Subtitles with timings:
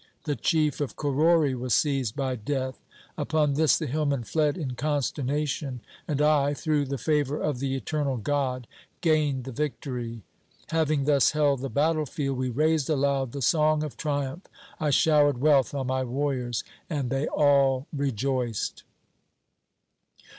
[0.23, 2.79] The chief of Korori was seized by death.
[3.19, 8.17] Upon this the hillmen fled in consternation and I, through the favour of the eternal
[8.17, 8.65] God,
[9.01, 10.23] gained the victory.
[10.69, 14.47] Having thus held the battle field, we raised aloud the song of triumph.
[14.79, 18.81] I showered wealth on my warriors and they all rejoiced.